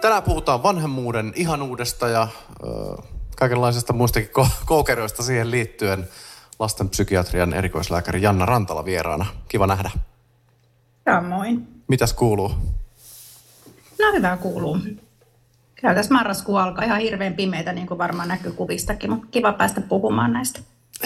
[0.00, 2.28] Tänään puhutaan vanhemmuuden ihanuudesta ja
[2.62, 2.66] ö,
[3.36, 6.08] kaikenlaisista muistakin ko- koukeroista siihen liittyen.
[6.58, 9.26] Lastenpsykiatrian erikoislääkäri Janna Rantala vieraana.
[9.48, 9.90] Kiva nähdä.
[11.04, 11.68] Samoin.
[11.88, 12.48] Mitäs kuuluu?
[13.98, 14.78] No hyvä kuuluu.
[15.80, 19.80] Kyllä tässä marraskuu alkaa ihan hirveän pimeitä, niin kuin varmaan näkyy kuvistakin, mutta kiva päästä
[19.80, 20.60] puhumaan näistä.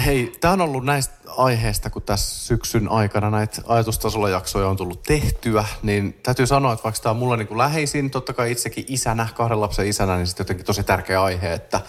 [0.04, 5.02] Hei, tämä on ollut näistä aiheista, kun tässä syksyn aikana näitä ajatustasolla jaksoja on tullut
[5.02, 8.84] tehtyä, niin täytyy sanoa, että vaikka tämä on mulle niin kuin läheisin, totta kai itsekin
[8.88, 11.80] isänä, kahden lapsen isänä, niin sitten jotenkin tosi tärkeä aihe, että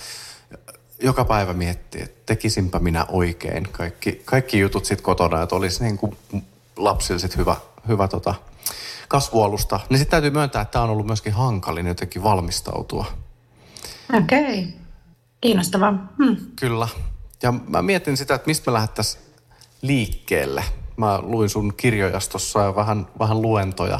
[0.99, 5.98] joka päivä miettii, että tekisinpä minä oikein kaikki, kaikki jutut sitten kotona, että olisi niin
[5.98, 6.17] kuin
[6.77, 7.55] lapsille sit hyvä,
[7.88, 8.35] hyvä tota,
[9.07, 9.79] kasvualusta.
[9.90, 13.05] Niin sitten täytyy myöntää, että tämä on ollut myöskin hankalin jotenkin valmistautua.
[14.13, 14.59] Okei.
[14.59, 14.63] Okay.
[15.41, 16.13] Kiinnostavaa.
[16.17, 16.38] Hmm.
[16.55, 16.88] Kyllä.
[17.43, 19.23] Ja mä mietin sitä, että mistä me lähdettäisiin
[19.81, 20.63] liikkeelle.
[20.97, 23.99] Mä luin sun kirjojastossa ja vähän, vähän luentoja.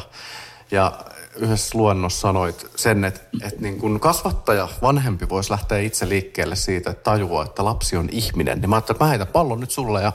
[0.72, 0.92] Ja
[1.36, 6.90] yhdessä luennossa sanoit sen, että, että niin kun kasvattaja, vanhempi voisi lähteä itse liikkeelle siitä,
[6.90, 8.62] että tajuaa, että lapsi on ihminen.
[8.62, 10.14] Niin mä ajattelin, että mä heitän pallon nyt sulle ja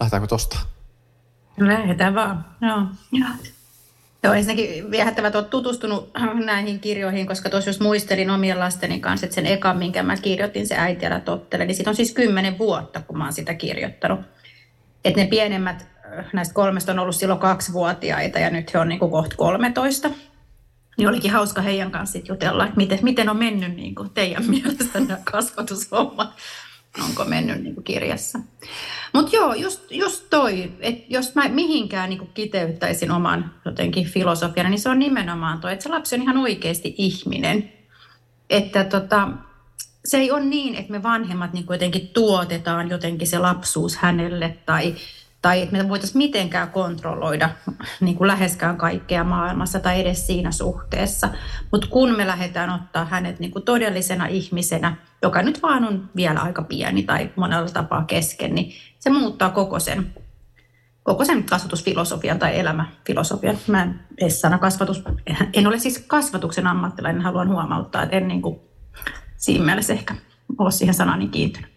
[0.00, 0.58] lähdetäänkö tosta?
[1.56, 2.44] Lähdetään vaan.
[2.60, 2.86] Joo.
[3.12, 3.53] Joo.
[4.24, 6.10] Joo, ensinnäkin viehättävät olet tutustunut
[6.44, 10.66] näihin kirjoihin, koska tuossa jos muistelin omien lasteni kanssa, että sen ekan, minkä mä kirjoitin,
[10.66, 14.20] se äiti älä tottele, niin siitä on siis kymmenen vuotta, kun mä oon sitä kirjoittanut.
[15.04, 15.86] Että ne pienemmät
[16.32, 20.10] näistä kolmesta on ollut silloin kaksivuotiaita ja nyt he on niin kuin kohta 13.
[20.98, 25.00] Niin olikin hauska heidän kanssa jutella, että miten, miten on mennyt niin kuin teidän mielestä
[25.00, 26.30] nämä kasvatushommat
[27.02, 28.38] onko mennyt niin kuin kirjassa.
[29.12, 34.70] Mutta joo, just, just toi, että jos mä mihinkään niin kuin kiteyttäisin oman jotenkin filosofian,
[34.70, 37.72] niin se on nimenomaan toi, että se lapsi on ihan oikeasti ihminen.
[38.50, 39.28] Että tota,
[40.04, 44.94] se ei ole niin, että me vanhemmat niin jotenkin tuotetaan jotenkin se lapsuus hänelle tai
[45.44, 47.50] tai että me voitaisiin mitenkään kontrolloida
[48.00, 51.28] niin kuin läheskään kaikkea maailmassa tai edes siinä suhteessa.
[51.72, 56.40] Mutta kun me lähdetään ottaa hänet niin kuin todellisena ihmisenä, joka nyt vaan on vielä
[56.40, 60.14] aika pieni tai monella tapaa kesken, niin se muuttaa koko sen,
[61.02, 63.58] koko sen kasvatusfilosofian tai elämäfilosofian.
[63.66, 65.02] Mä en sana kasvatus,
[65.52, 68.60] en ole siis kasvatuksen ammattilainen, haluan huomauttaa, että en niin kuin
[69.36, 70.14] siinä mielessä ehkä
[70.58, 71.70] ole siihen sanaan niin kiintynyt.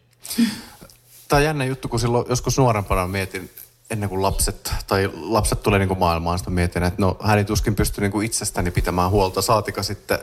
[1.27, 3.49] Tämä on jännä juttu, kun silloin joskus nuorempana mietin,
[3.89, 7.45] ennen kuin lapset, tai lapset tulee niin kuin maailmaan, sitten mietin, että no hän ei
[7.45, 10.19] tuskin pysty niin kuin itsestäni pitämään huolta, saatika sitten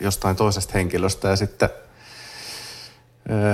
[0.00, 1.28] jostain toisesta henkilöstä.
[1.28, 1.68] Ja sitten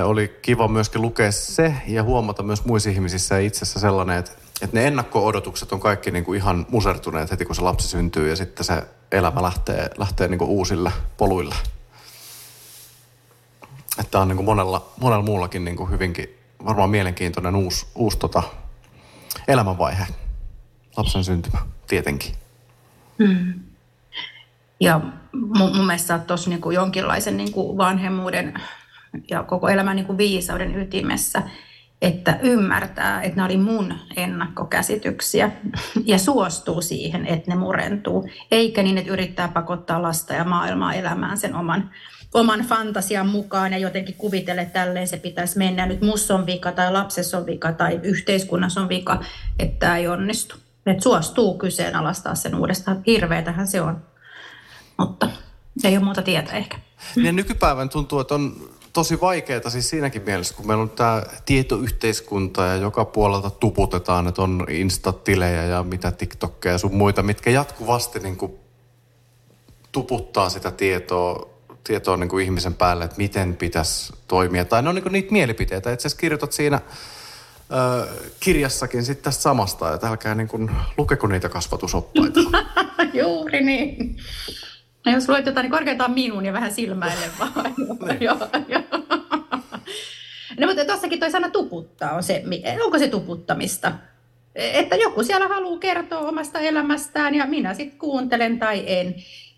[0.05, 4.77] oli kiva myöskin lukea se ja huomata myös muissa ihmisissä ja itsessä sellainen, että, että
[4.77, 8.65] ne ennakko-odotukset on kaikki niin kuin ihan musertuneet heti, kun se lapsi syntyy ja sitten
[8.65, 11.55] se elämä lähtee, lähtee niin kuin uusille poluille.
[13.99, 18.43] Että on niin kuin monella, monella muullakin niin kuin hyvinkin varmaan mielenkiintoinen uusi, uusi tota,
[19.49, 20.07] elämänvaihe.
[20.97, 22.35] Lapsen syntymä, tietenkin.
[23.19, 23.55] Mm.
[24.81, 25.01] Ja
[25.33, 28.55] mun, mun mielestä olet tuossa niin jonkinlaisen niin kuin vanhemmuuden
[29.31, 31.43] ja koko elämän niin kuin viisauden ytimessä,
[32.03, 35.51] että ymmärtää, että nämä oli mun ennakkokäsityksiä
[36.05, 38.29] ja suostuu siihen, että ne murentuu.
[38.51, 41.91] Eikä niin, että yrittää pakottaa lasta ja maailmaa elämään sen oman
[42.35, 45.87] oman fantasian mukaan ja jotenkin kuvitelle, että tälleen se pitäisi mennä.
[45.87, 49.25] Nyt mussa on vika tai lapsessa on vika tai yhteiskunnassa on vika,
[49.59, 50.57] että tämä ei onnistu.
[50.87, 53.03] Että suostuu kyseenalaistaa sen uudestaan.
[53.07, 54.03] Hirveetähän se on,
[54.99, 55.29] mutta
[55.85, 56.79] ei ole muuta tietä ehkä.
[57.17, 62.63] Ja nykypäivän tuntuu, että on tosi vaikeaa siis siinäkin mielessä, kun meillä on tämä tietoyhteiskunta
[62.63, 68.19] ja joka puolelta tuputetaan, että on instatilejä ja mitä TikTokkeja ja sun muita, mitkä jatkuvasti
[68.19, 68.53] niin kuin
[69.93, 71.54] tuputtaa sitä tietoa
[71.85, 74.65] tietoa niin kuin ihmisen päälle, että miten pitäisi toimia.
[74.65, 75.93] Tai ne on niin kuin niitä mielipiteitä.
[75.93, 76.81] Itse asiassa kirjoitat siinä
[77.73, 78.07] ö,
[78.41, 82.41] kirjassakin sitten tästä samasta, että älkää niin kuin, lukeko niitä kasvatusoppaita.
[83.23, 84.17] Juuri niin.
[85.07, 87.75] No jos luet jotain, niin korkeintaan minuun ja vähän silmäille vaan.
[88.21, 88.37] joo,
[88.69, 88.83] joo.
[90.59, 92.45] No mutta tuossakin toi sana tuputtaa on se,
[92.85, 93.93] onko se tuputtamista?
[94.55, 99.15] Että joku siellä haluaa kertoa omasta elämästään ja minä sitten kuuntelen tai en.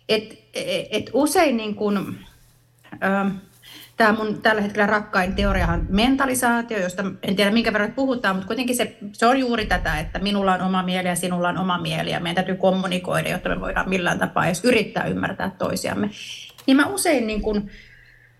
[0.09, 0.43] Et,
[0.91, 2.17] et usein niin kun,
[3.03, 3.27] ähm,
[3.97, 8.75] tämä mun tällä hetkellä rakkain teoriahan mentalisaatio, josta en tiedä minkä verran puhutaan, mutta kuitenkin
[8.75, 12.11] se, se on juuri tätä, että minulla on oma mieli ja sinulla on oma mieli
[12.11, 16.09] ja meidän täytyy kommunikoida, jotta me voidaan millään tapaa edes yrittää ymmärtää toisiamme.
[16.65, 17.69] Niin mä usein niin kun,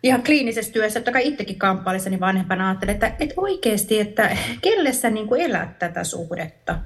[0.03, 5.09] ihan kliinisessä työssä, että kai itsekin kamppailissani vanhempana ajattelen, että, että oikeasti, että kelle sä
[5.09, 6.79] niin elät tätä suhdetta.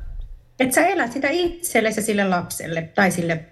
[0.59, 3.45] Että sä elät sitä itsellesi sille lapselle tai sille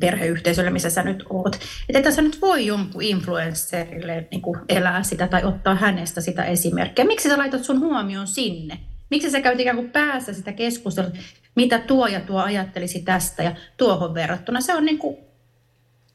[0.00, 1.58] perheyhteisölle, missä sä nyt oot.
[1.88, 6.44] Että et sä nyt voi jonkun influencerille niin kuin elää sitä tai ottaa hänestä sitä
[6.44, 7.04] esimerkkiä.
[7.04, 8.78] Miksi sä laitat sun huomioon sinne?
[9.10, 11.10] Miksi sä käyt ikään kuin päässä sitä keskustelua,
[11.54, 14.60] mitä tuo ja tuo ajattelisi tästä ja tuohon verrattuna.
[14.60, 15.16] Se on niin kuin,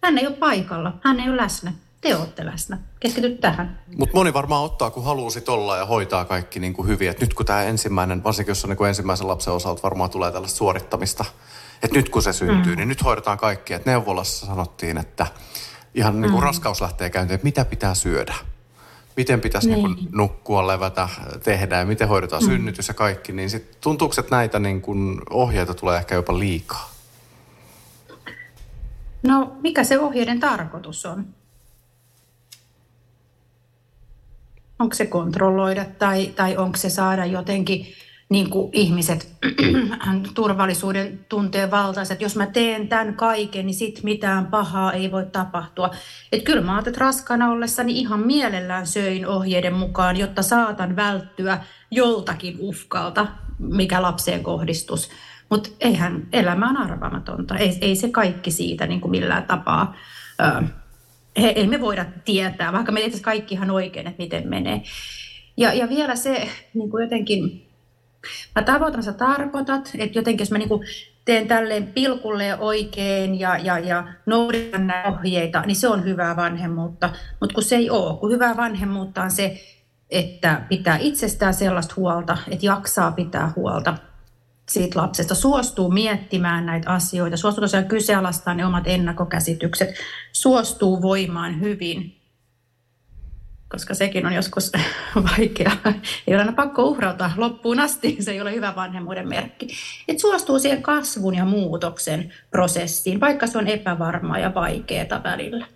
[0.03, 1.73] hän ei ole paikalla, hän ei ole läsnä.
[2.01, 2.77] Te olette läsnä.
[2.99, 3.79] Keskity tähän.
[3.97, 7.09] Mutta moni varmaan ottaa, kun haluaa sit olla ja hoitaa kaikki niin kuin hyvin.
[7.09, 10.31] Et nyt kun tämä ensimmäinen, varsinkin jos on niin kuin ensimmäisen lapsen osalta varmaan tulee
[10.31, 11.25] tällaista suorittamista,
[11.83, 12.77] että nyt kun se syntyy, mm.
[12.77, 13.73] niin nyt hoidetaan kaikki.
[13.73, 15.27] Et neuvolassa sanottiin, että
[15.95, 16.45] ihan niin kuin mm.
[16.45, 18.35] raskaus lähtee käyntiin, että mitä pitää syödä
[19.17, 19.95] miten pitäisi niin.
[19.95, 21.09] Niin nukkua, levätä,
[21.43, 22.49] tehdä ja miten hoidetaan mm.
[22.49, 26.89] synnytys ja kaikki, niin sit tuntuuko, että näitä niin kuin ohjeita tulee ehkä jopa liikaa?
[29.23, 31.25] No, mikä se ohjeiden tarkoitus on?
[34.79, 37.87] Onko se kontrolloida tai, tai onko se saada jotenkin
[38.29, 39.37] niin kuin ihmiset
[40.35, 42.21] turvallisuuden tunteen valtaiset.
[42.21, 45.91] Jos mä teen tämän kaiken, niin sit mitään pahaa ei voi tapahtua.
[46.31, 51.59] Et kyllä mä ajattelin, että raskaana ollessani ihan mielellään söin ohjeiden mukaan, jotta saatan välttyä
[51.91, 53.27] joltakin uhkalta,
[53.59, 55.09] mikä lapseen kohdistus.
[55.49, 57.57] Mutta eihän elämä on arvaamatonta.
[57.57, 59.95] Ei, ei se kaikki siitä niin kuin millään tapaa.
[60.41, 60.63] Ö,
[61.35, 64.81] ei me voida tietää, vaikka me tietysti kaikki ihan oikein, että miten menee.
[65.57, 67.66] Ja, ja vielä se niin kuin jotenkin
[68.55, 70.69] Mä tavoitan, sä tarkoitat, että jotenkin jos mä niin
[71.25, 77.09] teen tälleen pilkulle oikein ja, ja, ja noudatan näitä ohjeita, niin se on hyvää vanhemmuutta.
[77.39, 79.61] Mutta kun se ei ole, kun hyvää vanhemmuutta on se,
[80.09, 83.97] että pitää itsestään sellaista huolta, että jaksaa pitää huolta
[84.69, 89.89] siitä lapsesta, suostuu miettimään näitä asioita, suostuu tosiaan kyseenalaistamaan ne omat ennakkokäsitykset,
[90.31, 92.16] suostuu voimaan hyvin
[93.69, 94.71] koska sekin on joskus
[95.37, 95.71] vaikea.
[96.27, 99.67] Ei ole aina pakko uhrautua loppuun asti, se ei ole hyvä vanhemmuuden merkki.
[100.07, 105.67] Et suostuu siihen kasvun ja muutoksen prosessiin, vaikka se on epävarmaa ja vaikeaa välillä.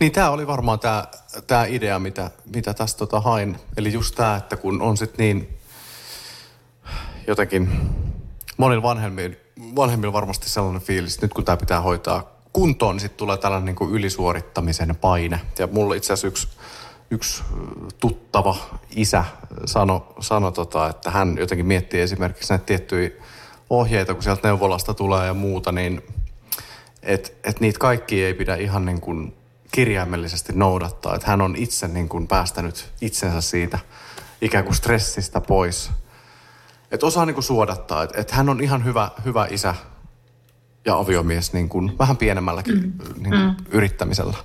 [0.00, 1.04] Niin tämä oli varmaan tämä
[1.46, 3.56] tää idea, mitä, mitä tästä tota hain.
[3.76, 5.58] Eli just tämä, että kun on sitten niin
[7.26, 7.68] jotenkin
[8.56, 9.36] monilla vanhemmilla,
[9.76, 13.66] vanhemmilla varmasti sellainen fiilis, että nyt kun tämä pitää hoitaa kuntoon, niin sitten tulee tällainen
[13.66, 15.40] niin kuin ylisuorittamisen paine.
[15.58, 16.48] Ja mulla itse asiassa yksi
[17.10, 17.42] yksi
[18.00, 18.56] tuttava
[18.90, 19.24] isä
[19.66, 23.10] sanoi, sano tota, että hän jotenkin miettii esimerkiksi näitä tiettyjä
[23.70, 26.02] ohjeita, kun sieltä neuvolasta tulee ja muuta, niin
[27.02, 29.36] että et niitä kaikki ei pidä ihan niin kuin
[29.72, 31.14] kirjaimellisesti noudattaa.
[31.14, 33.78] Että hän on itse niin kuin päästänyt itsensä siitä
[34.40, 35.90] ikään kuin stressistä pois.
[36.90, 39.74] Että osaa niin kuin suodattaa, että et hän on ihan hyvä, hyvä isä
[40.84, 42.92] ja aviomies niin kuin vähän pienemmälläkin mm.
[43.22, 43.54] Niin kuin mm.
[43.70, 44.36] yrittämisellä.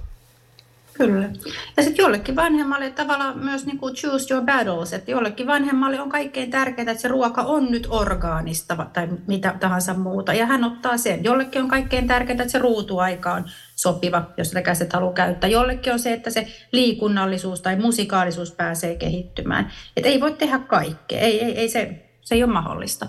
[0.94, 1.30] Kyllä.
[1.78, 6.10] Ja sitten jollekin vanhemmalle tavallaan myös niin kuin choose your battles, että jollekin vanhemmalle on
[6.10, 10.98] kaikkein tärkeintä, että se ruoka on nyt orgaanista tai mitä tahansa muuta, ja hän ottaa
[10.98, 11.24] sen.
[11.24, 13.46] Jollekin on kaikkein tärkeintä, että se ruutuaika on
[13.76, 15.50] sopiva, jos sitä käsit haluaa käyttää.
[15.50, 19.72] Jollekin on se, että se liikunnallisuus tai musikaalisuus pääsee kehittymään.
[19.98, 23.08] Että ei voi tehdä kaikkea, ei, ei, ei se, se ei ole mahdollista.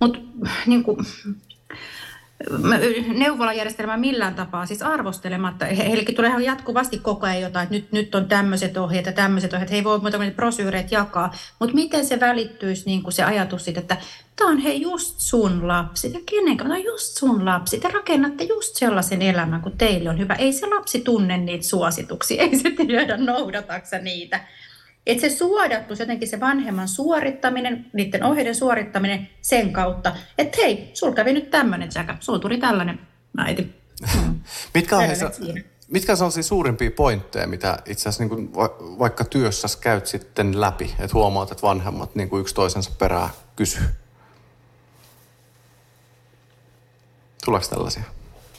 [0.00, 0.18] Mutta
[0.66, 0.84] niin
[3.14, 5.64] neuvolajärjestelmää millään tapaa siis arvostelematta.
[5.64, 9.70] Heillekin tulee jatkuvasti koko ajan jotain, että nyt, nyt on tämmöiset ohjeet ja tämmöiset ohjeet,
[9.70, 11.34] he ei voi muuta kuin brosyyreet jakaa.
[11.58, 13.96] Mutta miten se välittyisi niin kuin se ajatus siitä, että
[14.36, 17.80] tämä on hei just sun lapsi ja kenen on just sun lapsi.
[17.80, 20.34] Te rakennatte just sellaisen elämän, kun teille on hyvä.
[20.34, 24.40] Ei se lapsi tunne niitä suosituksia, ei se tiedä noudataksa niitä.
[25.08, 31.12] Että se suodattu, jotenkin se vanhemman suorittaminen, niiden ohjeiden suorittaminen sen kautta, että hei, sul
[31.12, 33.00] kävi nyt tämmöinen tsäkä, sul tuli tällainen
[33.36, 33.74] äiti.
[34.14, 34.40] Mm.
[34.74, 35.30] mitkä, on se,
[35.88, 40.94] mitkä on sellaisia suurimpia pointteja, mitä itse asiassa niin va, vaikka työssä käyt sitten läpi,
[40.98, 43.84] että huomaat, että vanhemmat niin kuin yksi toisensa perää kysyy?
[47.44, 48.02] Tuleeko tällaisia?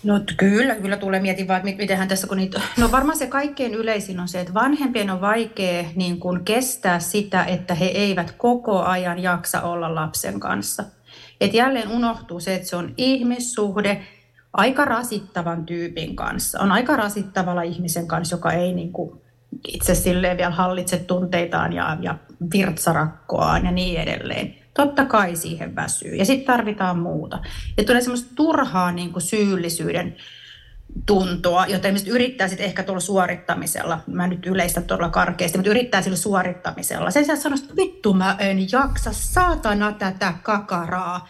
[0.03, 2.61] No kyllä, kyllä tulee mietin vaan, että mitenhän tässä kun niitä...
[2.77, 7.43] No varmaan se kaikkein yleisin on se, että vanhempien on vaikea niin kuin kestää sitä,
[7.43, 10.83] että he eivät koko ajan jaksa olla lapsen kanssa.
[11.41, 14.01] Et jälleen unohtuu se, että se on ihmissuhde
[14.53, 16.59] aika rasittavan tyypin kanssa.
[16.61, 19.21] On aika rasittavalla ihmisen kanssa, joka ei niin kuin
[19.67, 22.15] itse silleen vielä hallitse tunteitaan ja, ja
[22.53, 24.55] virtsarakkoaan ja niin edelleen.
[24.79, 26.15] Totta kai siihen väsyy.
[26.15, 27.39] Ja sitten tarvitaan muuta.
[27.77, 30.15] Ja tulee semmoista turhaa niin kuin syyllisyyden
[31.05, 36.01] tuntoa, jota ihmiset yrittää sitten ehkä tuolla suorittamisella, mä nyt yleistä tuolla karkeasti, mutta yrittää
[36.01, 37.11] sillä suorittamisella.
[37.11, 41.29] Sen sijaan sanoa, että vittu mä en jaksa, saatana tätä kakaraa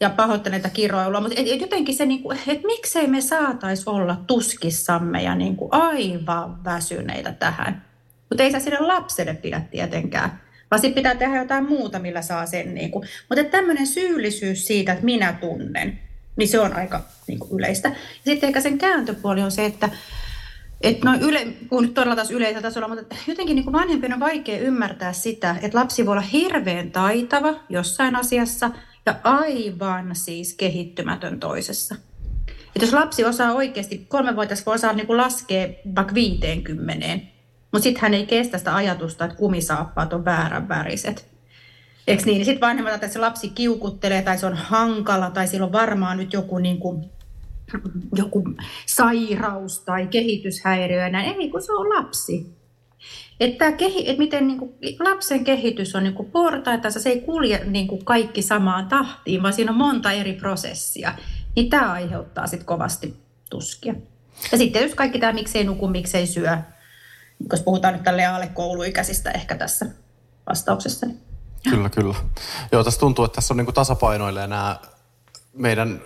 [0.00, 4.16] ja pahoittelen tätä kiroilua, mutta et, et jotenkin se, niin että miksei me saatais olla
[4.26, 7.84] tuskissamme ja niin kuin aivan väsyneitä tähän.
[8.30, 12.46] Mutta ei se sille lapselle pidä tietenkään vaan sitten pitää tehdä jotain muuta, millä saa
[12.46, 12.74] sen.
[12.74, 13.08] Niin kuin.
[13.28, 15.98] Mutta tämmöinen syyllisyys siitä, että minä tunnen,
[16.36, 17.88] niin se on aika niin kuin yleistä.
[17.88, 17.94] Ja
[18.24, 19.88] sitten ehkä sen kääntöpuoli on se, että
[20.80, 24.58] että no yle, puhun nyt todella taas yleisellä tasolla, mutta jotenkin niin vanhempien on vaikea
[24.58, 28.70] ymmärtää sitä, että lapsi voi olla hirveän taitava jossain asiassa
[29.06, 31.94] ja aivan siis kehittymätön toisessa.
[32.48, 37.26] Että jos lapsi osaa oikeasti, kolmevuotias voi osaa niin laskea vaikka 50,
[37.76, 41.26] mutta sitten hän ei kestä sitä ajatusta, että kumisaappaat on väärän väriset.
[42.06, 42.44] Eikö niin?
[42.44, 46.32] Sitten vanhemmat että se lapsi kiukuttelee tai se on hankala tai sillä on varmaan nyt
[46.32, 47.10] joku, niin kuin,
[48.16, 48.44] joku
[48.86, 51.08] sairaus tai kehityshäiriö.
[51.08, 51.40] Näin.
[51.40, 52.56] Ei, kun se on lapsi.
[53.40, 56.30] Että, kehi, että miten niin kuin, lapsen kehitys on niin kuin
[56.88, 61.14] se ei kulje niin kuin kaikki samaan tahtiin, vaan siinä on monta eri prosessia.
[61.56, 63.16] Niin tämä aiheuttaa sitten kovasti
[63.50, 63.94] tuskia.
[64.52, 66.58] Ja sitten tietysti kaikki tämä, miksei nuku, miksei syö,
[67.48, 69.86] koska puhutaan nyt tälle alle kouluikäisistä ehkä tässä
[70.48, 71.06] vastauksessa.
[71.70, 72.14] Kyllä, kyllä.
[72.72, 74.80] Joo, tässä tuntuu, että tässä on niin tasapainoille nämä
[75.52, 76.00] meidän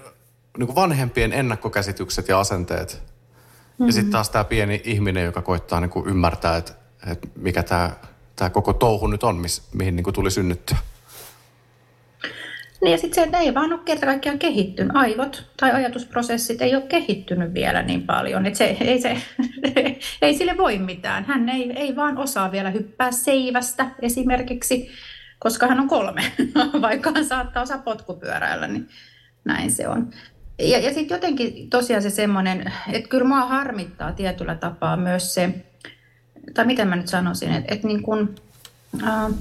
[0.59, 2.93] niin vanhempien ennakkokäsitykset ja asenteet.
[2.93, 3.87] Mm-hmm.
[3.87, 6.73] Ja sitten taas tämä pieni ihminen, joka koittaa niin ymmärtää, että,
[7.07, 7.91] että mikä tämä,
[8.37, 10.79] tämä koko touhu nyt on, mihin niin tuli synnyttyä.
[12.83, 14.97] Niin ja sitten se, että ei vaan ole kerta kaikkiaan kehittynyt.
[14.97, 18.47] Aivot tai ajatusprosessit ei ole kehittynyt vielä niin paljon.
[18.47, 19.17] Että se, ei, se,
[20.23, 21.25] ei sille voi mitään.
[21.25, 24.91] Hän ei, ei vaan osaa vielä hyppää seivästä esimerkiksi,
[25.39, 26.23] koska hän on kolme,
[26.83, 28.89] vaikka hän saattaa osaa potkupyöräillä, niin
[29.45, 30.11] näin se on.
[30.59, 35.55] Ja, ja sitten jotenkin tosiaan se semmoinen, että kyllä mua harmittaa tietyllä tapaa myös se,
[36.55, 38.35] tai miten mä nyt sanoisin, että, että niin kun,
[39.03, 39.33] äh,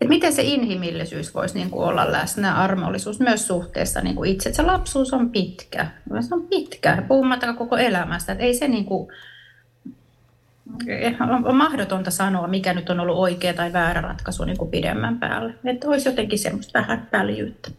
[0.00, 4.48] että miten se inhimillisyys voisi niin kuin olla läsnä, armollisuus myös suhteessa niin kuin itse.
[4.48, 5.86] Että se lapsuus on pitkä,
[6.20, 8.32] se on pitkä, puhumattakaan koko elämästä.
[8.32, 9.08] Että ei se niin kuin,
[11.44, 15.54] on mahdotonta sanoa, mikä nyt on ollut oikea tai väärä ratkaisu niin kuin pidemmän päälle.
[15.64, 17.70] Että olisi jotenkin semmoista vähän väljyyttä.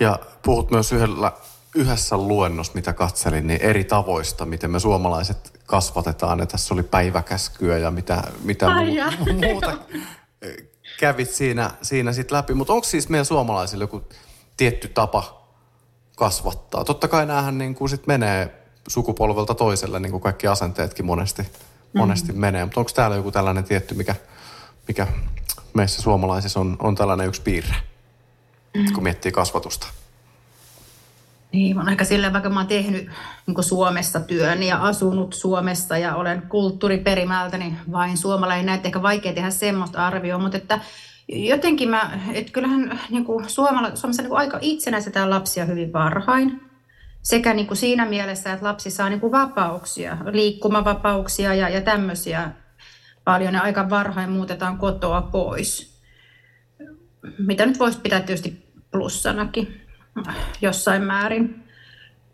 [0.00, 1.32] Ja puhut myös yhdellä,
[1.74, 6.38] yhdessä luennossa, mitä katselin, niin eri tavoista, miten me suomalaiset kasvatetaan.
[6.38, 9.72] Ja tässä oli päiväkäskyä ja mitä, mitä mu- muuta
[10.98, 12.54] kävit siinä, siinä sit läpi.
[12.54, 14.02] Mutta onko siis meidän suomalaisille joku
[14.56, 15.46] tietty tapa
[16.16, 16.84] kasvattaa?
[16.84, 21.42] Totta kai näähän niin kuin sit menee sukupolvelta toiselle, niin kuin kaikki asenteetkin monesti,
[21.92, 22.40] monesti mm-hmm.
[22.40, 22.64] menee.
[22.64, 24.14] Mutta onko täällä joku tällainen tietty, mikä,
[24.88, 25.06] mikä
[25.74, 27.74] meissä suomalaisissa on, on tällainen yksi piirre,
[28.74, 28.94] mm-hmm.
[28.94, 29.86] kun miettii kasvatusta?
[31.52, 33.10] Niin, on aika silleen, vaikka mä oon tehnyt
[33.46, 39.32] niin Suomessa työn ja asunut Suomessa ja olen kulttuuriperimältä, niin vain suomalainen näitä ehkä vaikea
[39.32, 40.80] tehdä semmoista arvioa, mutta että
[41.28, 46.60] jotenkin mä, että kyllähän niin kuin Suomala, Suomessa niin kuin aika itsenäistetään lapsia hyvin varhain.
[47.22, 52.50] Sekä niin kuin siinä mielessä, että lapsi saa niin kuin vapauksia, liikkumavapauksia ja, ja tämmöisiä
[53.24, 53.54] paljon.
[53.54, 56.00] Ja aika varhain muutetaan kotoa pois.
[57.38, 59.79] Mitä nyt voisi pitää tietysti plussanakin
[60.62, 61.64] jossain määrin.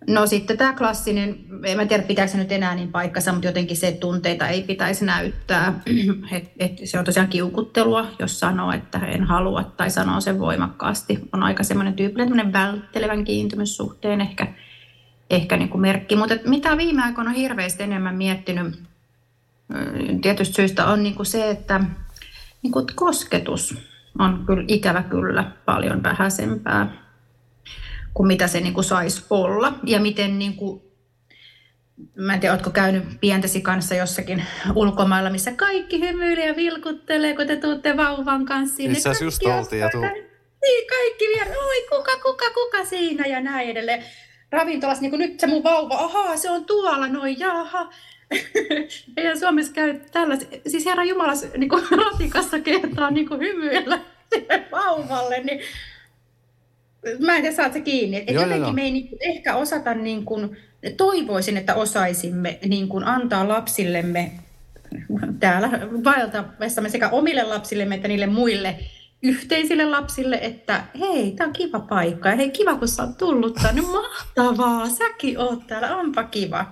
[0.06, 3.88] No sitten tämä klassinen, en tiedä pitääkö se nyt enää niin paikkansa, mutta jotenkin se,
[3.88, 5.80] että tunteita ei pitäisi näyttää.
[6.32, 11.18] Et, et se on tosiaan kiukuttelua, jos sanoo, että en halua tai sanoo sen voimakkaasti.
[11.32, 14.46] On aika semmoinen tyypillinen välttelevän kiintymyssuhteen ehkä,
[15.30, 16.16] ehkä niin kuin merkki.
[16.16, 18.82] Mutta mitä viime aikoina on hirveästi enemmän miettinyt
[20.22, 21.80] tietystä syystä on niin kuin se, että
[22.62, 23.78] niin kuin kosketus
[24.18, 27.05] on kyllä ikävä kyllä paljon vähäisempää
[28.16, 29.72] kuin mitä se niin kuin saisi olla.
[29.84, 30.82] Ja miten, niin kuin,
[32.14, 34.44] mä en tiedä, oletko käynyt pientäsi kanssa jossakin
[34.74, 38.98] ulkomailla, missä kaikki hymyilee ja vilkuttelee, kun te tuutte vauvan kanssa sinne.
[38.98, 40.00] Itse just oltiin ja tuu...
[40.62, 44.04] Niin, kaikki vielä, oi kuka, kuka, kuka siinä ja näin edelleen.
[44.52, 47.92] Ravintolassa, niin kuin nyt se mun vauva, ahaa, se on tuolla, noin, jaha.
[49.16, 53.98] Eihän Suomessa käy tällaista, siis Herra Jumala niin kuin ratikassa kertaa niin kuin hymyillä
[54.72, 55.60] vauvalle, niin
[57.18, 58.16] mä en tiedä, saat se kiinni.
[58.16, 58.72] Et joo, jotenkin joo.
[58.72, 60.56] me ei niin, ehkä osata, niin kuin,
[60.96, 64.32] toivoisin, että osaisimme niin kuin antaa lapsillemme
[65.40, 65.70] täällä
[66.04, 68.76] vaeltaessamme sekä omille lapsillemme että niille muille
[69.22, 73.54] yhteisille lapsille, että hei, tämä on kiva paikka ja hei, kiva kun sä oot tullut
[73.62, 76.66] tänne, mahtavaa, säkin oot täällä, onpa kiva.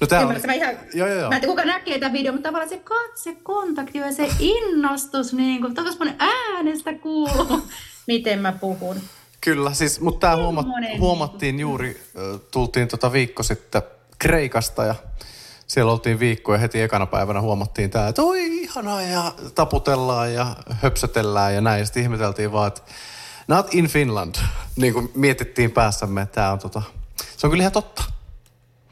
[0.00, 0.36] No tää on...
[0.46, 1.30] Mä, ihan, joo, joo, joo.
[1.30, 5.74] mä en kuka näkee tämän videon, mutta tavallaan se katsekontakti ja se innostus, niin kuin,
[6.18, 7.68] äänestä kuuluu,
[8.06, 8.96] miten mä puhun.
[9.44, 10.64] Kyllä, siis, mutta tämä huoma-
[10.98, 12.00] huomattiin juuri,
[12.50, 13.82] tultiin tota viikko sitten
[14.18, 14.94] Kreikasta ja
[15.66, 20.56] siellä oltiin viikko ja heti ekana päivänä huomattiin tämä, että oi ihanaa ja taputellaan ja
[20.70, 21.78] höpsötellään ja näin.
[21.80, 22.80] Ja sitten ihmeteltiin vaan, että
[23.48, 24.34] not in Finland.
[24.76, 26.82] Niin kuin mietittiin päässämme, että tämä on tota,
[27.36, 28.13] se on kyllä ihan totta.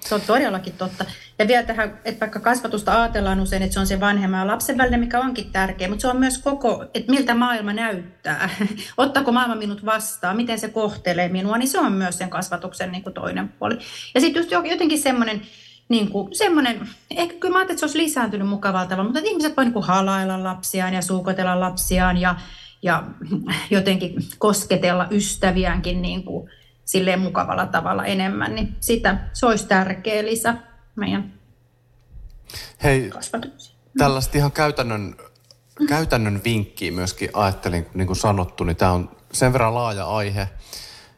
[0.09, 1.04] Se on todellakin totta.
[1.38, 4.78] Ja vielä tähän, että vaikka kasvatusta ajatellaan usein, että se on se vanhemman ja lapsen
[4.78, 8.50] välinen, mikä onkin tärkeä, mutta se on myös koko, että miltä maailma näyttää.
[8.97, 13.02] Ottaako maailma minut vastaan, miten se kohtelee minua, niin se on myös sen kasvatuksen niin
[13.02, 13.78] kuin toinen puoli.
[14.14, 15.42] Ja sitten just jotenkin semmoinen
[15.88, 19.56] niin kuin semmoinen, ehkä kyllä mä ajattelin, että se olisi lisääntynyt mukavalla tavalla, mutta ihmiset
[19.56, 22.35] voi niin kuin halailla lapsiaan ja suukotella lapsiaan ja,
[22.82, 23.04] ja
[23.71, 26.50] jotenkin kosketella ystäviäänkin niin kuin
[26.85, 30.55] silleen mukavalla tavalla enemmän, niin sitä, se olisi tärkeä lisä
[30.97, 31.43] meidän
[32.83, 33.11] Hei,
[33.99, 35.17] tällaista ihan käytännön,
[35.89, 40.49] käytännön vinkkiä myöskin ajattelin, niin kuin sanottu, niin tämä on sen verran laaja aihe.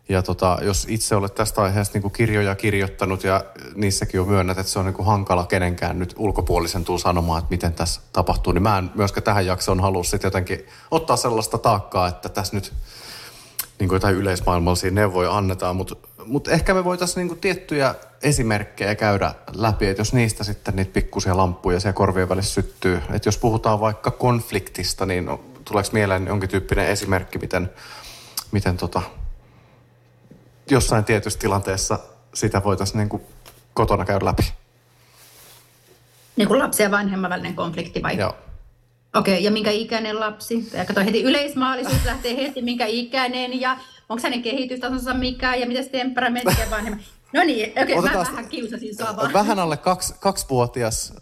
[0.09, 3.45] Ja tota, jos itse olet tästä aiheesta niin kuin kirjoja kirjoittanut ja
[3.75, 7.51] niissäkin on myönnät, että se on niin kuin hankala kenenkään nyt ulkopuolisen tuu sanomaan, että
[7.51, 12.09] miten tässä tapahtuu, niin mä en myöskään tähän jaksoon halua sitten jotenkin ottaa sellaista taakkaa,
[12.09, 12.73] että tässä nyt
[13.79, 19.35] niin kuin jotain yleismaailmallisia neuvoja annetaan, mutta mut ehkä me voitaisiin niin tiettyjä esimerkkejä käydä
[19.55, 23.01] läpi, että jos niistä sitten niitä pikkusia lamppuja siellä korvien välissä syttyy.
[23.13, 25.29] Että jos puhutaan vaikka konfliktista, niin
[25.65, 27.71] tuleeko mieleen jonkin tyyppinen esimerkki, miten,
[28.53, 29.03] miten tota,
[30.71, 31.99] jossain tietyssä tilanteessa
[32.35, 33.23] sitä voitaisiin niin kuin
[33.75, 34.53] kotona käydä läpi?
[36.37, 38.19] Niin kuin lapsi ja vanhemman välinen konflikti vai?
[38.19, 38.37] Joo.
[39.15, 40.69] Okei, okay, ja minkä ikäinen lapsi?
[40.73, 43.77] Ja kato heti yleismaallisuus lähtee heti, minkä ikäinen ja
[44.09, 47.05] onko hänen kehitystasonsa mikä ja miten temperamentti ja vanhemman.
[47.33, 49.33] No niin, okei, okay, mä vähän kiusasin sua vaan.
[49.33, 51.15] Vähän alle kaksi, kaksivuotias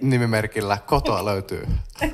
[0.00, 1.66] nimimerkillä kotoa löytyy.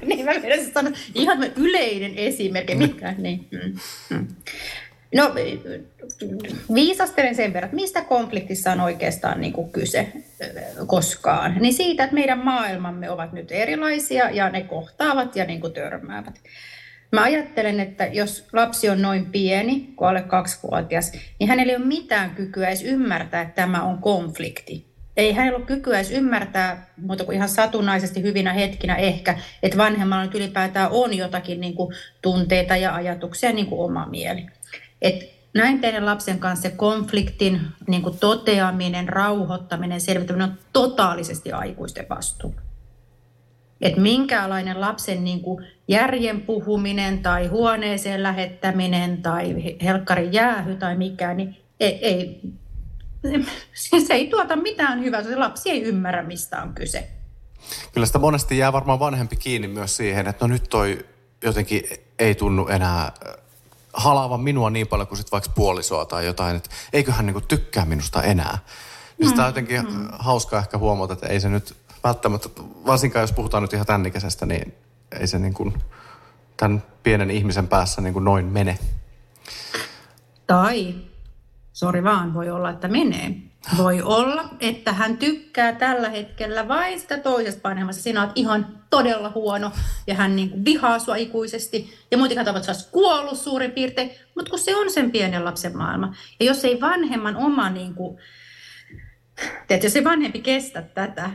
[0.07, 0.33] niin, mä
[0.75, 3.49] sanoa ihan yleinen esimerkki, mikä, niin.
[3.53, 3.79] Mm,
[4.17, 4.27] mm.
[5.15, 5.35] No,
[6.75, 10.13] viisastelen sen verran, että mistä konfliktissa on oikeastaan niin kuin kyse
[10.87, 11.57] koskaan.
[11.61, 16.35] Niin siitä, että meidän maailmamme ovat nyt erilaisia ja ne kohtaavat ja niin kuin törmäävät.
[17.13, 21.85] Mä ajattelen, että jos lapsi on noin pieni, kuin alle kaksivuotias, niin hänellä ei ole
[21.85, 24.89] mitään kykyä edes ymmärtää, että tämä on konflikti.
[25.17, 30.25] Ei hänellä ole kykyä edes ymmärtää, muuta kuin ihan satunnaisesti hyvinä hetkinä ehkä, että vanhemmalla
[30.25, 34.47] nyt ylipäätään on jotakin niin kuin tunteita ja ajatuksia, niin kuin oma mieli.
[35.03, 42.07] Et näin teidän lapsen kanssa se konfliktin niin kuin toteaminen, rauhoittaminen, selvittäminen on totaalisesti aikuisten
[42.11, 42.55] vastuu.
[43.81, 51.35] Et minkälainen lapsen niin kuin järjen puhuminen tai huoneeseen lähettäminen tai helkkarin jäähy tai mikä,
[51.35, 52.41] niin ei, ei,
[54.07, 55.23] se ei tuota mitään hyvää.
[55.23, 57.09] Se lapsi ei ymmärrä, mistä on kyse.
[57.93, 61.07] Kyllä sitä monesti jää varmaan vanhempi kiinni myös siihen, että no nyt toi
[61.43, 61.83] jotenkin
[62.19, 63.13] ei tunnu enää
[63.93, 68.23] halaavan minua niin paljon kuin sit vaikka puolisoa tai jotain, että eiköhän niinku tykkää minusta
[68.23, 68.59] enää.
[69.19, 70.09] Niin sitä on jotenkin mm.
[70.19, 72.49] hauskaa ehkä huomata, että ei se nyt välttämättä,
[72.87, 74.75] varsinkaan jos puhutaan nyt ihan tämän ikäisestä, niin
[75.21, 75.83] ei se niin kuin
[76.57, 78.79] tämän pienen ihmisen päässä niin kuin noin mene.
[80.47, 80.95] Tai,
[81.73, 83.48] sori vaan, voi olla, että menee.
[83.77, 88.03] Voi olla, että hän tykkää tällä hetkellä vain sitä toisesta vanhemmasta.
[88.03, 89.73] Sinä olet ihan todella huono
[90.07, 91.95] ja hän niin kuin vihaa sua ikuisesti.
[92.11, 94.11] Ja muuten katsotaan, että kuollut suurin piirtein.
[94.35, 96.15] Mutta kun se on sen pienen lapsen maailma.
[96.41, 98.19] Ja jos ei vanhemman oma, niin kuin,
[99.67, 101.31] tiedät, jos ei vanhempi kestä tätä,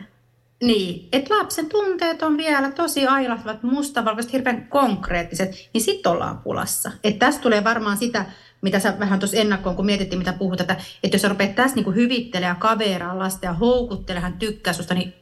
[0.64, 6.92] niin, että lapsen tunteet on vielä tosi ailahtavat, mustavalkoiset, hirveän konkreettiset, niin sitten ollaan pulassa.
[7.04, 8.26] Että tästä tulee varmaan sitä,
[8.64, 11.76] mitä sä vähän tuossa ennakkoon, kun mietittiin, mitä puhut, että, että jos sä rupeat tässä
[11.76, 15.14] niin hyvittelemään kaveraa lasta ja houkuttelemaan tykkää susta, niin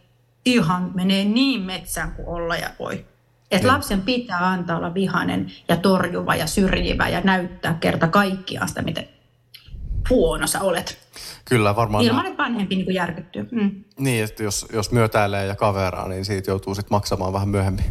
[0.45, 3.05] ihan menee niin metsään kuin olla ja voi.
[3.51, 8.81] Että lapsen pitää antaa olla vihanen ja torjuva ja syrjivä ja näyttää kerta kaikkiaan sitä,
[8.81, 9.07] miten
[10.09, 10.97] huono sä olet.
[11.45, 12.03] Kyllä, varmaan.
[12.03, 13.47] Ilman, että vanhempi niin järkyttyy.
[13.51, 13.83] Mm.
[13.99, 17.85] Niin, että jos, jos myötäilee ja kaveraa, niin siitä joutuu sitten maksamaan vähän myöhemmin.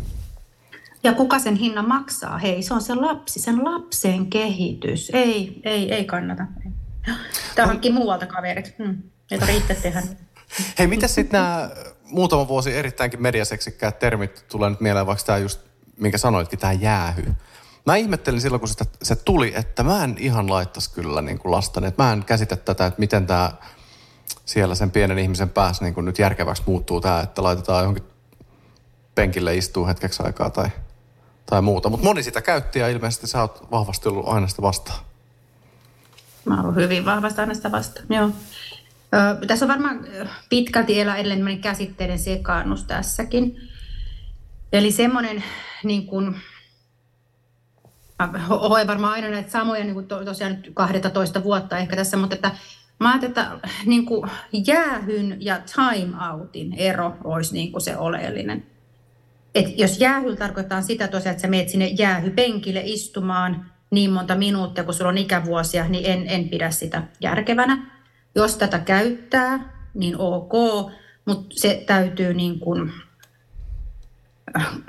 [1.03, 2.39] Ja kuka sen hinnan maksaa?
[2.39, 5.11] Hei, se on se lapsi, sen lapsen kehitys.
[5.15, 6.47] Ei, ei, ei kannata.
[7.55, 8.75] Tämä hankki muualta kaverit.
[8.79, 9.03] Hmm.
[9.31, 10.03] Ei tarvitse tehdä.
[10.79, 11.71] Hei, mitä sitten nämä
[12.05, 15.61] muutama vuosi erittäinkin mediaseksikkäät termit tulee nyt mieleen, vaikka tämä just,
[15.97, 17.35] minkä sanoitkin, tämä jäähy.
[17.87, 21.53] Mä ihmettelin silloin, kun sitä, se tuli, että mä en ihan laittaisi kyllä niin kuin
[21.53, 21.87] lastani.
[21.87, 23.53] Että mä en käsitä tätä, että miten tämä
[24.45, 28.05] siellä sen pienen ihmisen päässä niin kuin nyt järkeväksi muuttuu tämä, että laitetaan johonkin
[29.15, 30.69] penkille istuu hetkeksi aikaa tai,
[31.51, 31.89] tai muuta.
[31.89, 34.99] Mutta moni sitä käytti ja ilmeisesti sä oot vahvasti ollut aina sitä vastaan.
[36.45, 38.31] Mä oon hyvin vahvasti aina sitä vastaan, joo.
[39.43, 40.07] Ö, tässä on varmaan
[40.49, 43.57] pitkälti elää edelleen käsitteiden sekaannus tässäkin.
[44.73, 45.45] Eli semmoinen
[45.85, 46.37] niin kuin,
[48.51, 52.35] olen varmaan aina näitä samoja niin kuin to, tosiaan nyt 12 vuotta ehkä tässä, mutta
[52.35, 52.51] että
[53.01, 54.31] mä ajattelin, että niin kuin
[54.67, 58.67] jäähyn ja time outin ero olisi niin kuin se oleellinen.
[59.55, 64.85] Et jos jäähyllä tarkoittaa sitä tosiaan, että sä meet sinne jäähypenkille istumaan niin monta minuuttia,
[64.85, 67.91] kun sulla on ikävuosia, niin en, en pidä sitä järkevänä.
[68.35, 70.53] Jos tätä käyttää, niin ok,
[71.25, 72.93] mutta se täytyy niin kuin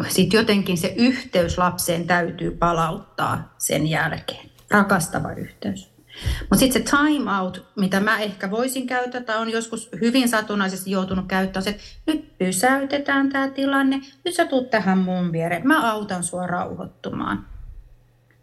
[0.08, 4.50] sitten jotenkin se yhteys lapseen täytyy palauttaa sen jälkeen.
[4.72, 5.91] Rakastava yhteys.
[6.40, 10.92] Mutta sitten se time out, mitä mä ehkä voisin käyttää, tai on joskus hyvin satunnaisesti
[10.92, 15.92] joutunut käyttämään, se, että nyt pysäytetään tämä tilanne, nyt sä tuut tähän mun viereen, mä
[15.92, 17.46] autan sua rauhoittumaan.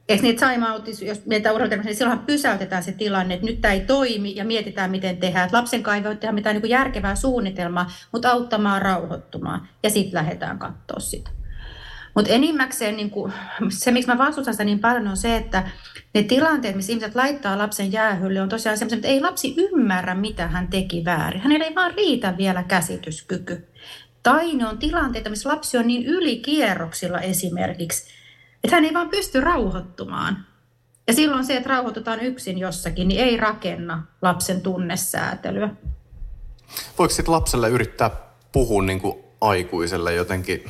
[0.09, 3.75] Eikö niitä time out, jos mietitään urheiluterveys, niin silloinhan pysäytetään se tilanne, että nyt tämä
[3.75, 5.45] ei toimi ja mietitään, miten tehdään.
[5.45, 10.59] Että lapsen kai voi tehdä mitään niin järkevää suunnitelmaa, mutta auttamaan rauhoittumaan ja sitten lähdetään
[10.59, 11.31] katsoa sitä.
[12.14, 13.33] Mutta enimmäkseen niin kuin,
[13.69, 15.71] se, miksi mä vastustan sitä niin paljon, on se, että
[16.14, 20.49] ne tilanteet, missä ihmiset laittaa lapsen jäähylle, on tosiaan sellaisia, että ei lapsi ymmärrä, mitä
[20.49, 21.40] hän teki väärin.
[21.40, 23.68] Hänellä ei vaan riitä vielä käsityskyky.
[24.23, 28.05] Tai ne on tilanteita, missä lapsi on niin ylikierroksilla esimerkiksi,
[28.64, 30.47] että hän ei vaan pysty rauhoittumaan.
[31.07, 35.68] Ja silloin se, että rauhoitutaan yksin jossakin, niin ei rakenna lapsen tunnesäätelyä.
[36.99, 38.11] Voiko sitten lapselle yrittää
[38.53, 40.64] puhua niin kuin aikuiselle jotenkin